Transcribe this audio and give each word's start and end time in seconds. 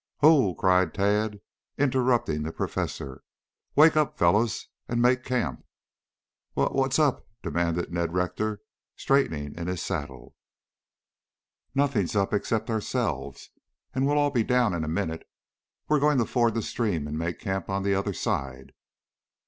"Hoo 0.21 0.29
oo!" 0.49 0.55
cried 0.55 0.95
Tad, 0.95 1.41
interrupting 1.77 2.41
the 2.41 2.51
professor. 2.51 3.21
"Wake 3.75 3.95
up, 3.95 4.17
fellows, 4.17 4.67
and 4.87 4.99
make 4.99 5.23
camp!" 5.23 5.63
"Wha 6.55 6.69
what's 6.69 6.97
up?" 6.97 7.27
demanded 7.43 7.93
Ned 7.93 8.11
Rector, 8.11 8.63
straightening 8.95 9.53
in 9.53 9.67
his 9.67 9.83
saddle. 9.83 10.35
"Nothing's 11.75 12.15
up, 12.15 12.33
except 12.33 12.67
ourselves, 12.71 13.51
and 13.93 14.07
we'll 14.07 14.17
all 14.17 14.31
be 14.31 14.43
down 14.43 14.73
in 14.73 14.83
a 14.83 14.87
minute. 14.87 15.29
We're 15.87 15.99
going 15.99 16.17
to 16.17 16.25
ford 16.25 16.55
the 16.55 16.63
stream 16.63 17.07
and 17.07 17.15
make 17.15 17.37
camp 17.37 17.69
on 17.69 17.83
the 17.83 17.93
other 17.93 18.13
side." 18.13 18.71